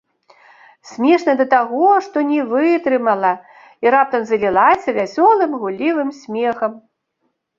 Смешна 0.91 1.33
да 1.41 1.45
таго, 1.53 1.89
што 2.05 2.17
не 2.29 2.39
вытрымала 2.53 3.33
і 3.87 3.93
раптам 3.95 4.21
залілася 4.31 4.89
вясёлым, 4.97 5.51
гуллівым 5.65 6.09
смехам. 6.21 6.71